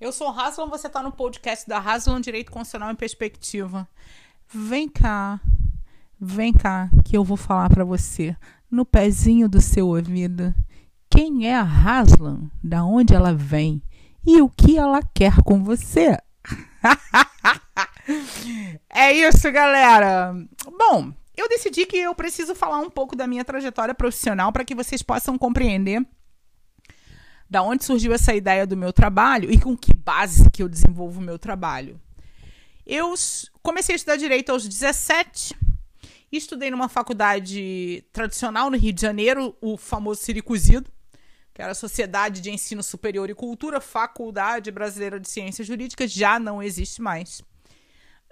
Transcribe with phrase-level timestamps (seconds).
[0.00, 3.86] Eu sou Haslam, você está no podcast da Haslam Direito Constitucional em Perspectiva.
[4.48, 5.38] Vem cá,
[6.18, 8.34] vem cá, que eu vou falar para você,
[8.70, 10.54] no pezinho do seu ouvido,
[11.10, 13.82] quem é a Haslam, da onde ela vem
[14.26, 16.16] e o que ela quer com você.
[18.88, 20.34] é isso, galera.
[20.78, 24.74] Bom, eu decidi que eu preciso falar um pouco da minha trajetória profissional para que
[24.74, 26.02] vocês possam compreender
[27.50, 31.18] da onde surgiu essa ideia do meu trabalho e com que base que eu desenvolvo
[31.18, 32.00] o meu trabalho.
[32.86, 33.12] Eu
[33.60, 35.56] comecei a estudar direito aos 17,
[36.30, 40.88] estudei numa faculdade tradicional no Rio de Janeiro, o famoso Siricuzido,
[41.52, 46.38] que era a Sociedade de Ensino Superior e Cultura, Faculdade Brasileira de Ciências Jurídicas, já
[46.38, 47.42] não existe mais.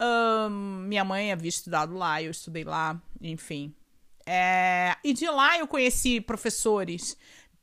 [0.01, 3.75] Um, minha mãe havia estudado lá, eu estudei lá, enfim.
[4.25, 7.17] É, e de lá eu conheci professores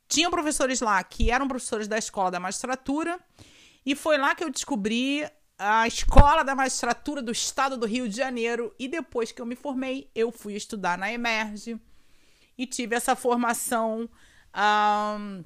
[0.08, 3.18] tinham professores lá que eram professores da escola da magistratura,
[3.84, 5.24] e foi lá que eu descobri
[5.58, 8.74] a escola da magistratura do estado do Rio de Janeiro.
[8.78, 11.80] E depois que eu me formei, eu fui estudar na Emerge
[12.58, 14.08] e tive essa formação.
[14.54, 15.44] Um,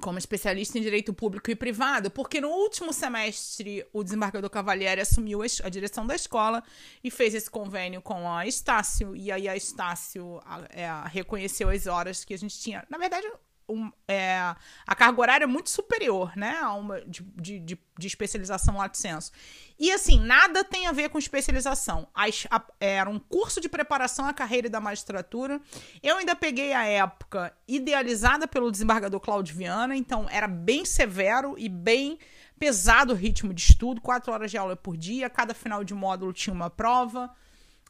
[0.00, 5.40] como especialista em direito público e privado, porque no último semestre o desembargador Cavalieri assumiu
[5.42, 6.62] a direção da escola
[7.02, 10.40] e fez esse convênio com a Estácio, e aí a Estácio
[10.70, 12.86] é, reconheceu as horas que a gente tinha.
[12.88, 13.28] Na verdade,
[13.68, 14.54] um, é,
[14.86, 16.58] a carga horária é muito superior, né?
[16.58, 19.30] A uma de, de, de, de especialização lato senso.
[19.78, 22.08] E assim, nada tem a ver com especialização.
[22.14, 25.60] A, a, era um curso de preparação à carreira da magistratura.
[26.02, 31.68] Eu ainda peguei a época idealizada pelo desembargador Claudio Viana, então era bem severo e
[31.68, 32.18] bem
[32.58, 36.32] pesado o ritmo de estudo, quatro horas de aula por dia, cada final de módulo
[36.32, 37.32] tinha uma prova.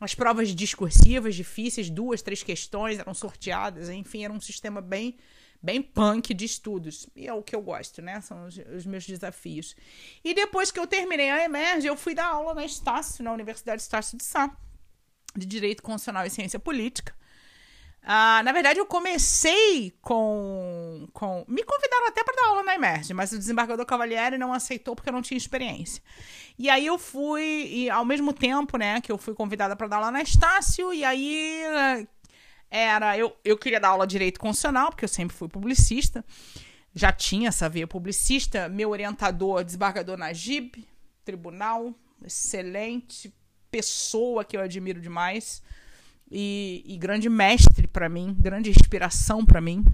[0.00, 5.16] As provas discursivas difíceis, duas, três questões eram sorteadas, enfim, era um sistema bem
[5.62, 7.08] bem punk de estudos.
[7.14, 8.20] E é o que eu gosto, né?
[8.20, 9.74] São os, os, meus desafios.
[10.24, 13.82] E depois que eu terminei a Emerge, eu fui dar aula na Estácio, na Universidade
[13.82, 14.56] Estácio de Sá,
[15.36, 17.14] de Direito Constitucional e Ciência Política.
[18.02, 21.44] Ah, na verdade, eu comecei com, com.
[21.46, 25.10] Me convidaram até para dar aula na Emerge, mas o desembargador Cavalieri não aceitou porque
[25.10, 26.02] eu não tinha experiência.
[26.58, 29.96] E aí eu fui, e ao mesmo tempo, né, que eu fui convidada para dar
[29.96, 31.62] aula na Estácio, e aí
[32.70, 33.16] era.
[33.16, 36.24] Eu, eu queria dar aula de direito constitucional, porque eu sempre fui publicista.
[36.94, 38.68] Já tinha essa veia publicista.
[38.68, 40.86] Meu orientador, desembargador Najib,
[41.24, 43.32] tribunal, excelente
[43.70, 45.62] pessoa que eu admiro demais.
[46.30, 49.84] E, e grande mestre para mim, grande inspiração para mim.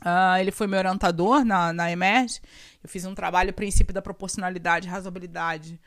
[0.00, 2.40] Uh, ele foi meu orientador na, na EMERG.
[2.82, 5.80] Eu fiz um trabalho princípio da proporcionalidade e razoabilidade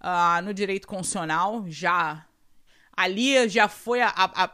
[0.00, 2.26] uh, no direito constitucional, já
[3.02, 4.50] ali já foi a, a,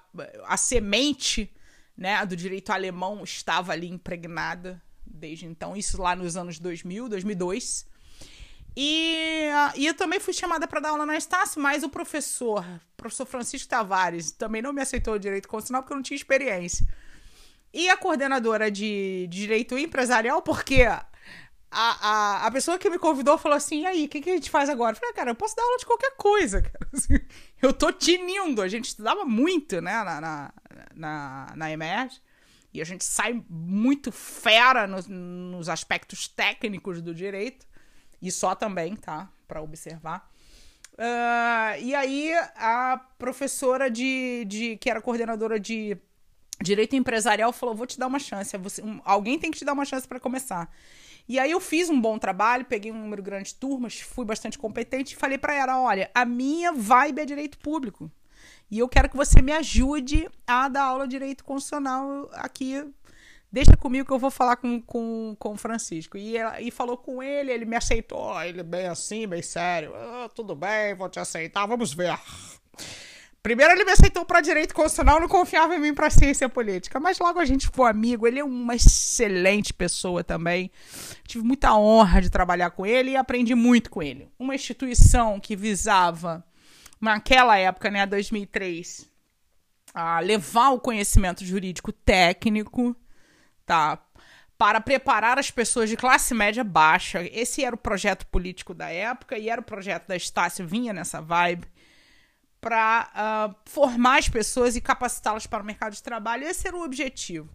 [0.46, 1.52] a, semente
[1.96, 7.86] né, do direito alemão estava ali impregnada desde então, isso lá nos anos 2000, 2002.
[8.76, 12.64] E, e eu também fui chamada para dar aula na Estácio, mas o professor,
[12.96, 16.86] professor Francisco Tavares, também não me aceitou o direito constitucional porque eu não tinha experiência.
[17.72, 20.82] E a coordenadora de, de direito empresarial, porque
[21.70, 24.34] a, a, a pessoa que me convidou falou assim: e aí, o que, que a
[24.34, 24.92] gente faz agora?
[24.92, 26.88] Eu falei, ah, cara, eu posso dar aula de qualquer coisa, cara.
[26.92, 27.18] Assim,
[27.60, 28.62] eu tô tinindo.
[28.62, 30.52] A gente estudava muito, né, na, na,
[30.94, 32.08] na, na.
[32.72, 37.66] E a gente sai muito fera nos, nos aspectos técnicos do direito.
[38.20, 39.30] E só também, tá?
[39.46, 40.30] Para observar.
[40.94, 44.76] Uh, e aí, a professora de, de.
[44.76, 45.96] que era coordenadora de
[46.62, 48.56] direito empresarial falou: vou te dar uma chance.
[48.56, 50.70] Você, um, alguém tem que te dar uma chance para começar.
[51.28, 54.58] E aí eu fiz um bom trabalho, peguei um número grande de turmas, fui bastante
[54.58, 58.10] competente e falei para ela: olha, a minha vibe é direito público.
[58.70, 62.84] E eu quero que você me ajude a dar aula de direito constitucional aqui.
[63.50, 66.18] Deixa comigo que eu vou falar com, com, com o Francisco.
[66.18, 68.40] E, ela, e falou com ele, ele me aceitou.
[68.42, 69.94] Ele bem assim, bem sério.
[69.94, 72.18] Ah, tudo bem, vou te aceitar, vamos ver.
[73.46, 77.20] Primeiro ele me aceitou para direito constitucional, não confiava em mim para ciência política, mas
[77.20, 78.26] logo a gente ficou amigo.
[78.26, 80.68] Ele é uma excelente pessoa também.
[81.28, 84.28] Tive muita honra de trabalhar com ele e aprendi muito com ele.
[84.36, 86.44] Uma instituição que visava
[87.00, 89.08] naquela época, né, 2003,
[89.94, 92.96] a levar o conhecimento jurídico técnico,
[93.64, 93.96] tá,
[94.58, 97.22] para preparar as pessoas de classe média baixa.
[97.22, 101.22] Esse era o projeto político da época e era o projeto da Estácio, vinha nessa
[101.22, 101.68] vibe
[102.66, 106.42] para uh, ah, formar as pessoas e capacitá-las para o mercado de trabalho.
[106.42, 107.48] Esse era o objetivo.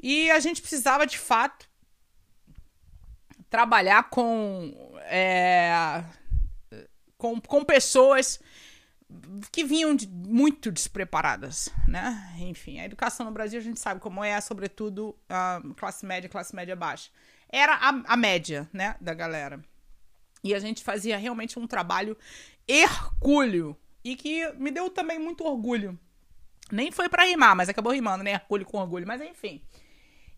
[0.00, 1.70] E a gente precisava, de fato,
[3.48, 6.02] trabalhar com, é,
[7.16, 8.40] com, com pessoas
[9.52, 12.34] que vinham de, muito despreparadas, né?
[12.40, 16.52] Enfim, a educação no Brasil a gente sabe como é, sobretudo a classe média, classe
[16.52, 17.10] média baixa.
[17.48, 19.62] Era a, a média, né, da galera.
[20.42, 22.18] E a gente fazia realmente um trabalho
[22.66, 25.98] hercúleo e que me deu também muito orgulho.
[26.70, 28.32] Nem foi para rimar, mas acabou rimando, né?
[28.32, 29.62] Hercúleo com orgulho, mas enfim.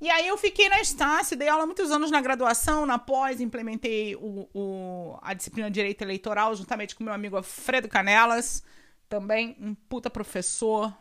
[0.00, 4.16] E aí eu fiquei na Estácio, dei aula muitos anos na graduação, na pós, implementei
[4.16, 8.62] o, o, a disciplina de Direito Eleitoral juntamente com meu amigo Alfredo Canelas,
[9.08, 10.92] também um puta professor,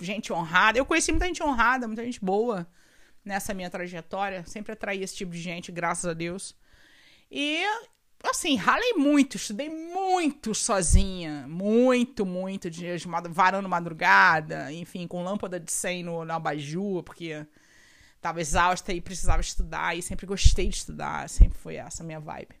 [0.00, 0.78] gente honrada.
[0.78, 2.66] Eu conheci muita gente honrada, muita gente boa
[3.24, 6.56] nessa minha trajetória, sempre atraí esse tipo de gente, graças a Deus.
[7.30, 7.62] E
[8.22, 15.58] assim, ralei muito, estudei muito sozinha, muito, muito, de, de varando madrugada, enfim, com lâmpada
[15.58, 17.46] de 100 no, no abajur, porque
[18.20, 22.20] tava exausta e precisava estudar, e sempre gostei de estudar, sempre foi essa a minha
[22.20, 22.60] vibe.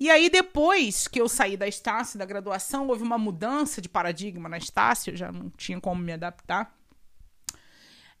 [0.00, 4.48] E aí, depois que eu saí da Estácio, da graduação, houve uma mudança de paradigma
[4.48, 6.72] na Estácio, já não tinha como me adaptar.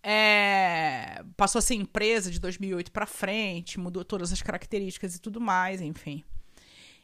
[0.02, 5.40] É, passou a ser empresa de 2008 para frente, mudou todas as características e tudo
[5.40, 6.24] mais, enfim.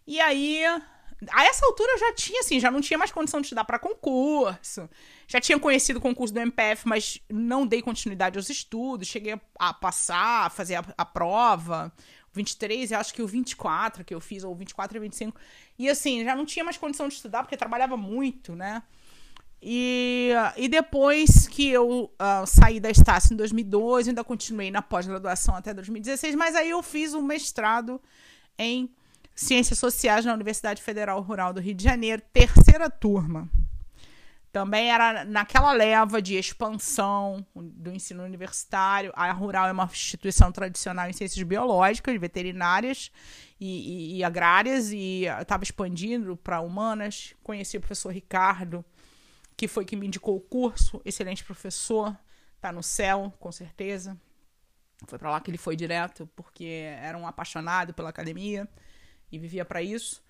[0.07, 0.63] E aí,
[1.31, 3.79] a essa altura eu já tinha, assim, já não tinha mais condição de estudar para
[3.79, 4.89] concurso.
[5.27, 9.09] Já tinha conhecido o concurso do MPF, mas não dei continuidade aos estudos.
[9.09, 11.93] Cheguei a, passar, a fazer a, a prova.
[12.35, 15.41] 23 e acho que o 24 que eu fiz, ou 24 e 25.
[15.79, 18.83] E assim, já não tinha mais condição de estudar, porque trabalhava muito, né?
[19.63, 25.55] E, e depois que eu uh, saí da Estácio em 2012, ainda continuei na pós-graduação
[25.55, 27.99] até 2016, mas aí eu fiz um mestrado
[28.59, 28.91] em
[29.35, 33.51] Ciências Sociais na Universidade Federal Rural do Rio de Janeiro, terceira turma.
[34.53, 39.13] Também era naquela leva de expansão do ensino universitário.
[39.17, 43.11] A Rural é uma instituição tradicional em ciências biológicas, veterinárias
[43.59, 47.35] e, e, e agrárias, e estava expandindo para humanas.
[47.43, 48.85] Conheci o professor Ricardo,
[49.57, 51.03] que foi que me indicou o curso.
[51.05, 52.17] Excelente professor,
[52.55, 54.17] está no céu, com certeza.
[55.09, 56.65] Foi para lá que ele foi direto, porque
[57.03, 58.69] era um apaixonado pela academia
[59.31, 60.23] e vivia para isso.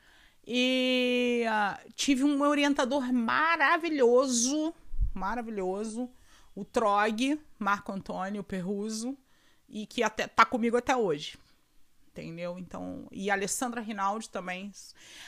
[0.46, 4.75] E uh, tive um orientador maravilhoso,
[5.12, 6.11] maravilhoso,
[6.55, 9.17] o Trog, Marco Antônio Perruso,
[9.69, 11.38] e que até tá comigo até hoje.
[12.08, 12.58] Entendeu?
[12.58, 14.70] Então, e a Alessandra Rinaldi também.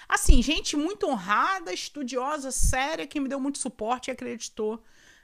[0.09, 4.81] Assim, gente muito honrada, estudiosa, séria, que me deu muito suporte e acreditou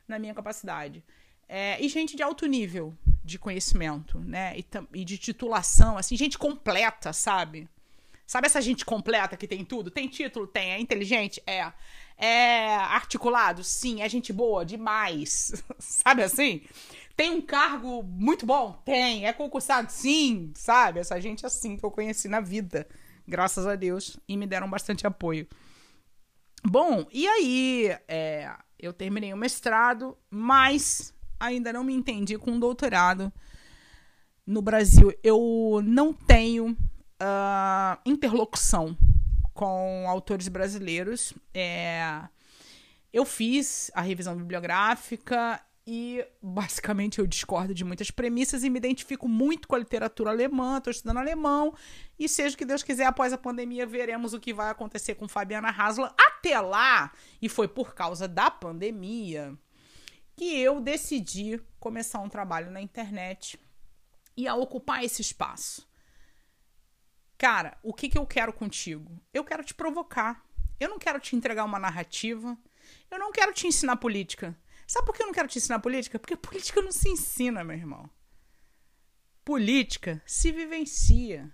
[0.08, 1.04] na minha capacidade.
[1.48, 4.58] É, e gente de alto nível de conhecimento, né?
[4.58, 7.68] E, e de titulação, assim, gente completa, sabe?
[8.26, 9.90] Sabe essa gente completa que tem tudo?
[9.90, 10.46] Tem título?
[10.46, 10.72] Tem.
[10.72, 11.42] É inteligente?
[11.46, 11.72] É.
[12.16, 13.62] É articulado?
[13.64, 14.02] Sim.
[14.02, 14.64] É gente boa?
[14.64, 15.52] Demais.
[15.78, 16.62] sabe assim?
[17.16, 18.80] Tem um cargo muito bom?
[18.84, 19.26] Tem.
[19.26, 19.90] É concursado?
[19.90, 20.52] Sim.
[20.54, 21.00] Sabe?
[21.00, 22.86] Essa gente assim que eu conheci na vida.
[23.26, 24.18] Graças a Deus.
[24.28, 25.46] E me deram bastante apoio.
[26.64, 27.96] Bom, e aí?
[28.06, 33.32] É, eu terminei o mestrado, mas ainda não me entendi com um doutorado
[34.46, 35.12] no Brasil.
[35.22, 36.76] Eu não tenho
[37.22, 38.96] uh, interlocução
[39.54, 41.32] com autores brasileiros.
[41.54, 42.22] É,
[43.12, 49.28] eu fiz a revisão bibliográfica e basicamente eu discordo de muitas premissas e me identifico
[49.28, 51.74] muito com a literatura alemã, estou estudando alemão
[52.18, 55.28] e seja o que Deus quiser, após a pandemia veremos o que vai acontecer com
[55.28, 56.12] Fabiana Haslam.
[56.18, 59.56] Até lá, e foi por causa da pandemia,
[60.36, 63.58] que eu decidi começar um trabalho na internet
[64.36, 65.86] e a ocupar esse espaço.
[67.42, 69.20] Cara, o que, que eu quero contigo?
[69.34, 70.46] Eu quero te provocar.
[70.78, 72.56] Eu não quero te entregar uma narrativa.
[73.10, 74.56] Eu não quero te ensinar política.
[74.86, 76.20] Sabe por que eu não quero te ensinar política?
[76.20, 78.08] Porque política não se ensina, meu irmão.
[79.44, 81.52] Política se vivencia.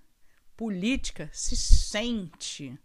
[0.55, 2.79] Política se sente.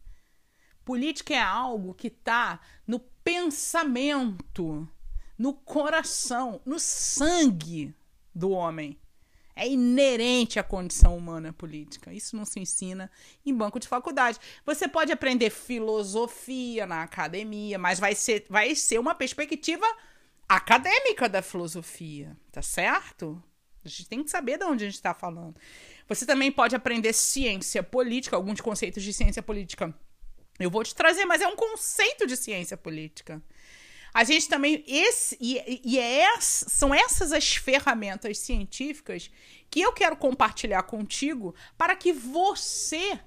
[0.85, 4.89] Política é algo que está no pensamento,
[5.37, 7.93] no coração, no sangue
[8.33, 8.97] do homem.
[9.55, 12.13] É inerente à condição humana política.
[12.13, 13.09] Isso não se ensina
[13.45, 14.39] em banco de faculdade.
[14.65, 19.85] Você pode aprender filosofia na academia, mas vai ser, vai ser uma perspectiva
[20.47, 23.41] acadêmica da filosofia, tá certo?
[23.83, 25.55] A gente tem que saber de onde a gente está falando.
[26.07, 29.93] Você também pode aprender ciência política, alguns conceitos de ciência política.
[30.59, 33.41] Eu vou te trazer, mas é um conceito de ciência política.
[34.13, 34.83] A gente também.
[34.85, 39.31] Esse, e e é, são essas as ferramentas científicas
[39.69, 43.19] que eu quero compartilhar contigo para que você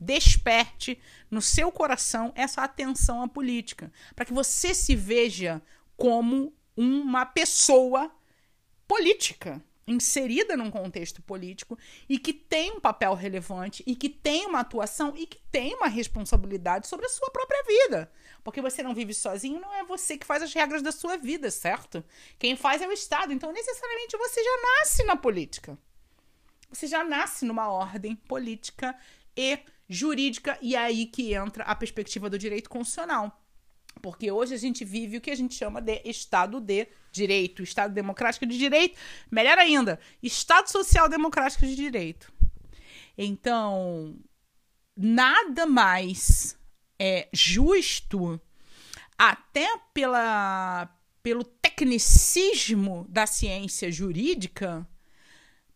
[0.00, 3.92] desperte no seu coração essa atenção à política.
[4.14, 5.60] Para que você se veja
[5.96, 8.12] como uma pessoa
[8.86, 11.78] política inserida num contexto político
[12.08, 15.88] e que tem um papel relevante e que tem uma atuação e que tem uma
[15.88, 18.12] responsabilidade sobre a sua própria vida.
[18.44, 21.50] Porque você não vive sozinho, não é você que faz as regras da sua vida,
[21.50, 22.04] certo?
[22.38, 23.32] Quem faz é o Estado.
[23.32, 25.78] Então, necessariamente, você já nasce na política.
[26.70, 28.96] Você já nasce numa ordem política
[29.36, 33.42] e jurídica e é aí que entra a perspectiva do direito constitucional.
[33.98, 37.92] Porque hoje a gente vive o que a gente chama de Estado de Direito, Estado
[37.92, 38.98] Democrático de Direito,
[39.30, 42.32] melhor ainda, Estado Social Democrático de Direito.
[43.16, 44.16] Então,
[44.96, 46.56] nada mais
[46.98, 48.40] é justo,
[49.16, 50.88] até pela,
[51.22, 54.86] pelo tecnicismo da ciência jurídica,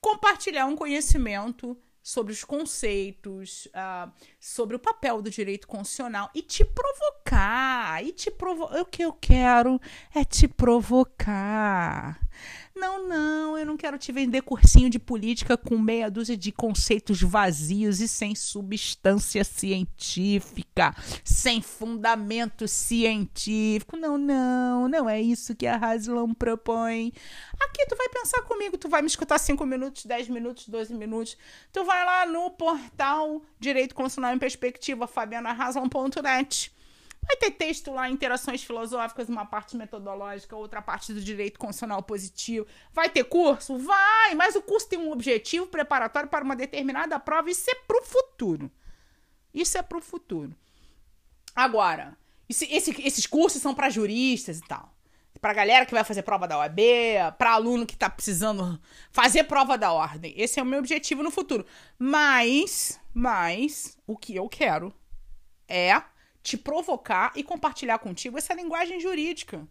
[0.01, 4.13] compartilhar um conhecimento sobre os conceitos, uh,
[4.43, 8.05] sobre o papel do direito constitucional e te provocar.
[8.05, 9.81] E te provo o que eu quero
[10.13, 12.21] é te provocar.
[12.75, 17.21] Não, não, eu não quero te vender cursinho de política com meia dúzia de conceitos
[17.21, 23.97] vazios e sem substância científica, sem fundamento científico.
[23.97, 27.13] Não, não, não é isso que a Haslam propõe.
[27.61, 31.37] Aqui tu vai pensar comigo, tu vai me escutar 5 minutos, 10 minutos, 12 minutos.
[31.71, 36.73] Tu vai lá no portal Direito Constitucional em Perspectiva, fabianahaslam.net
[37.25, 42.67] Vai ter texto lá, interações filosóficas, uma parte metodológica, outra parte do direito constitucional positivo.
[42.93, 43.79] Vai ter curso?
[43.79, 44.35] Vai!
[44.35, 47.49] Mas o curso tem um objetivo preparatório para uma determinada prova.
[47.49, 48.71] Isso é pro futuro.
[49.55, 50.53] Isso é pro futuro.
[51.55, 54.92] Agora, esse, esse, esses cursos são para juristas e tal.
[55.41, 56.79] Pra galera que vai fazer prova da OAB,
[57.37, 60.33] para aluno que tá precisando fazer prova da ordem.
[60.37, 61.67] Esse é o meu objetivo no futuro.
[61.99, 64.95] Mas, mas, o que eu quero
[65.69, 66.01] é
[66.43, 69.67] te provocar e compartilhar contigo essa linguagem jurídica.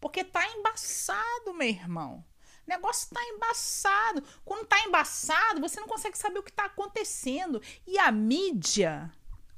[0.00, 2.24] Porque tá embaçado, meu irmão.
[2.66, 4.22] O negócio tá embaçado.
[4.44, 7.62] Quando tá embaçado, você não consegue saber o que tá acontecendo.
[7.86, 9.10] E a mídia,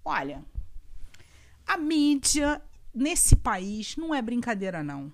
[0.05, 0.45] olha,
[1.67, 2.63] a mídia
[2.95, 5.13] nesse país não é brincadeira, não.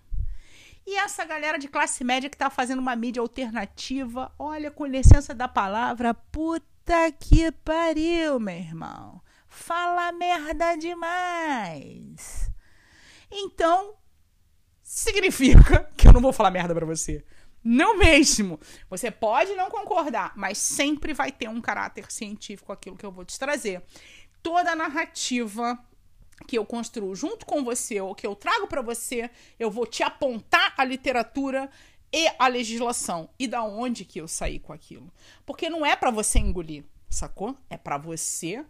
[0.87, 5.35] E essa galera de classe média que tá fazendo uma mídia alternativa, olha, com licença
[5.35, 9.21] da palavra, puta que pariu, meu irmão
[9.57, 12.51] fala merda demais.
[13.31, 13.95] Então,
[14.83, 17.25] significa que eu não vou falar merda para você.
[17.65, 18.61] Não mesmo.
[18.89, 23.25] Você pode não concordar, mas sempre vai ter um caráter científico aquilo que eu vou
[23.25, 23.83] te trazer.
[24.43, 25.77] Toda narrativa
[26.47, 30.03] que eu construo junto com você ou que eu trago para você, eu vou te
[30.03, 31.71] apontar a literatura
[32.13, 35.13] e a legislação e da onde que eu saí com aquilo.
[35.45, 37.57] Porque não é para você engolir, sacou?
[37.71, 38.65] É para você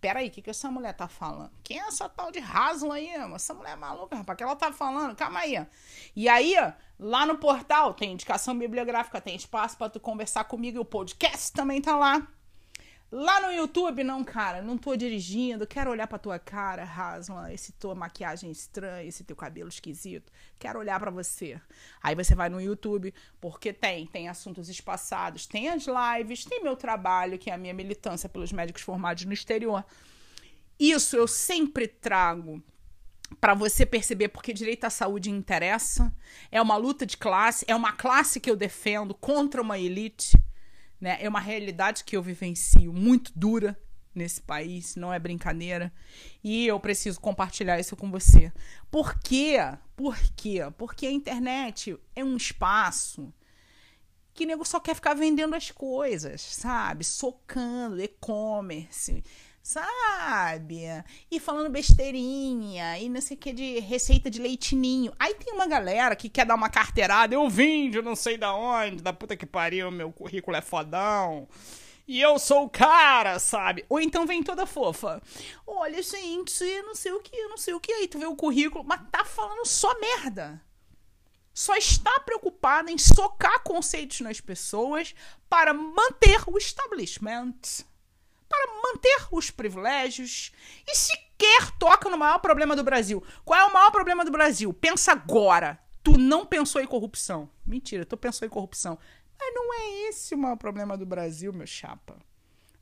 [0.00, 1.50] Peraí, o que, que essa mulher tá falando?
[1.62, 3.08] Quem é essa tal de Haslam aí?
[3.34, 4.34] Essa mulher é maluca, rapaz.
[4.34, 5.16] O que ela tá falando?
[5.16, 5.66] Calma aí.
[6.14, 6.54] E aí,
[6.98, 11.52] lá no portal tem indicação bibliográfica, tem espaço para tu conversar comigo e o podcast
[11.52, 12.28] também tá lá.
[13.10, 17.72] Lá no YouTube, não, cara, não tô dirigindo, quero olhar pra tua cara, Haslan, esse
[17.72, 21.58] tua maquiagem estranha, esse teu cabelo esquisito, quero olhar para você.
[22.02, 26.76] Aí você vai no YouTube, porque tem, tem assuntos espaçados, tem as lives, tem meu
[26.76, 29.82] trabalho, que é a minha militância pelos médicos formados no exterior.
[30.78, 32.62] Isso eu sempre trago
[33.40, 36.14] para você perceber porque direito à saúde interessa,
[36.52, 40.36] é uma luta de classe, é uma classe que eu defendo contra uma elite
[41.00, 41.18] né?
[41.20, 43.78] É uma realidade que eu vivencio muito dura
[44.14, 45.92] nesse país, não é brincadeira.
[46.42, 48.52] E eu preciso compartilhar isso com você.
[48.90, 49.56] Por quê?
[49.96, 50.60] Por quê?
[50.76, 53.32] Porque a internet é um espaço
[54.34, 57.04] que nego só quer ficar vendendo as coisas, sabe?
[57.04, 59.24] Socando e-commerce
[59.68, 60.80] sabe?
[61.30, 65.12] E falando besteirinha, e não sei o que de receita de leitinho.
[65.18, 68.54] Aí tem uma galera que quer dar uma carteirada, eu vim de não sei da
[68.54, 71.46] onde, da puta que pariu, meu currículo é fodão.
[72.06, 73.84] E eu sou o cara, sabe?
[73.90, 75.20] Ou então vem toda fofa.
[75.66, 77.92] Olha, gente, não sei o que, não sei o que.
[77.92, 80.62] Aí tu vê o currículo, mas tá falando só merda.
[81.52, 85.14] Só está preocupada em socar conceitos nas pessoas
[85.46, 87.84] para manter o establishment
[88.48, 90.52] para manter os privilégios
[90.86, 93.22] e sequer toca no maior problema do Brasil.
[93.44, 94.72] Qual é o maior problema do Brasil?
[94.72, 95.78] Pensa agora.
[96.02, 97.50] Tu não pensou em corrupção.
[97.66, 98.98] Mentira, tu pensou em corrupção.
[99.38, 102.14] Mas não é esse o maior problema do Brasil, meu chapa.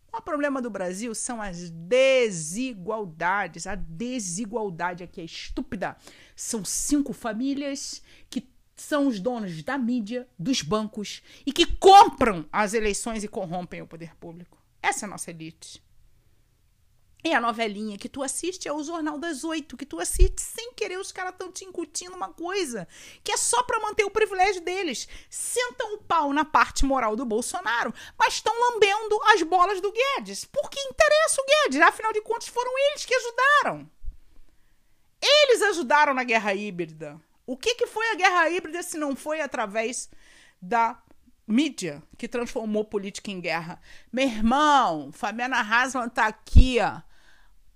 [0.09, 3.67] O maior problema do Brasil são as desigualdades.
[3.67, 5.97] A desigualdade aqui é estúpida.
[6.35, 12.75] São cinco famílias que são os donos da mídia, dos bancos e que compram as
[12.75, 14.56] eleições e corrompem o poder público.
[14.87, 15.83] Essa é a nossa elite.
[17.25, 20.73] E a novelinha que tu assiste é o Jornal das Oito, que tu assiste sem
[20.75, 22.87] querer, os caras estão te incutindo uma coisa
[23.25, 25.09] que é só para manter o privilégio deles.
[25.29, 30.45] Sentam o pau na parte moral do Bolsonaro, mas estão lambendo as bolas do Guedes.
[30.45, 31.81] Por que interessa o Guedes?
[31.81, 33.91] Afinal de contas, foram eles que ajudaram.
[35.21, 37.21] Eles ajudaram na guerra híbrida.
[37.45, 40.09] O que, que foi a guerra híbrida se não foi através
[40.63, 41.03] da
[41.47, 43.81] mídia que transformou política em guerra.
[44.13, 47.01] Meu irmão, Fabiana Hasman tá aqui, ó.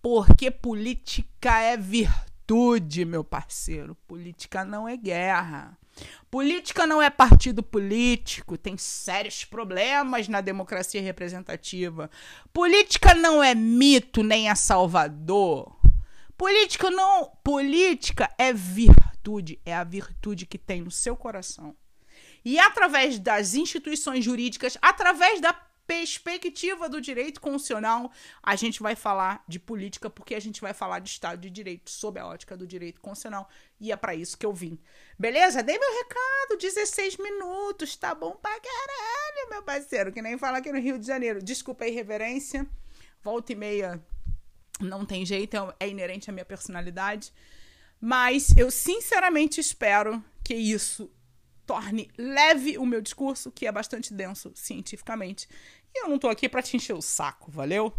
[0.03, 3.95] Porque política é virtude, meu parceiro.
[4.07, 5.79] Política não é guerra.
[6.31, 12.11] Política não é partido político, tem sérios problemas na democracia representativa.
[12.53, 15.79] Política não é mito nem é salvador.
[16.37, 21.77] Política não, política é virtude, é a virtude que tem no seu coração.
[22.45, 25.53] E através das instituições jurídicas, através da
[25.91, 31.01] perspectiva do direito constitucional, a gente vai falar de política, porque a gente vai falar
[31.01, 33.49] de Estado de Direito sob a ótica do direito constitucional.
[33.81, 34.79] E é para isso que eu vim.
[35.19, 35.65] Beleza?
[35.65, 40.71] Dei meu recado, 16 minutos, tá bom pra caralho, meu parceiro, que nem fala aqui
[40.71, 41.43] no Rio de Janeiro.
[41.43, 42.65] Desculpa a irreverência,
[43.21, 44.01] volta e meia
[44.81, 47.33] não tem jeito, é, é inerente à minha personalidade.
[48.01, 51.11] Mas eu sinceramente espero que isso
[51.71, 55.49] torne leve o meu discurso, que é bastante denso cientificamente.
[55.95, 57.95] E eu não tô aqui para te encher o saco, valeu?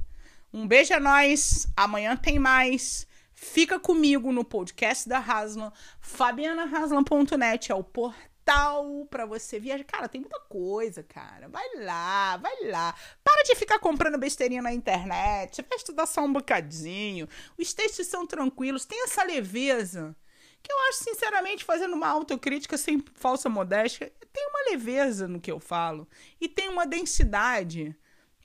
[0.52, 1.68] Um beijo a nós.
[1.74, 3.08] Amanhã tem mais.
[3.34, 5.72] Fica comigo no podcast da Haslam.
[6.02, 9.86] FabianaHaslam.net é o portal para você viajar.
[9.86, 11.48] Cara, tem muita coisa, cara.
[11.48, 12.94] Vai lá, vai lá.
[13.24, 15.62] Para de ficar comprando besteirinha na internet.
[15.62, 17.26] Vai estudar só um bocadinho.
[17.58, 18.84] Os textos são tranquilos.
[18.84, 20.14] Tem essa leveza
[20.62, 25.52] que eu acho, sinceramente, fazendo uma autocrítica sem falsa modéstia, tem uma leveza no que
[25.52, 26.08] eu falo
[26.40, 27.96] e tem uma densidade,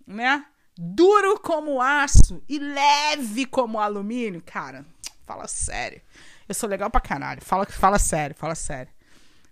[0.06, 0.44] né?
[0.78, 4.42] Duro como aço e leve como alumínio.
[4.44, 4.84] Cara,
[5.24, 6.02] fala sério.
[6.48, 7.42] Eu sou legal pra caralho.
[7.42, 8.92] Fala, fala sério, fala sério.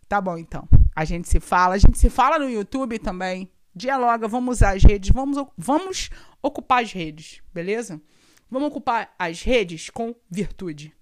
[0.08, 0.68] Tá bom, então.
[0.94, 1.74] A gente se fala.
[1.74, 3.50] A gente se fala no YouTube também.
[3.74, 5.10] Dialoga, vamos usar as redes.
[5.12, 6.10] Vamos, vamos
[6.42, 8.00] ocupar as redes, beleza?
[8.50, 10.94] Vamos ocupar as redes com virtude.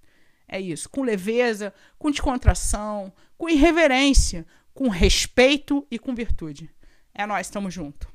[0.52, 6.70] É isso, com leveza, com descontração, com irreverência, com respeito e com virtude.
[7.14, 8.11] É nós, estamos junto.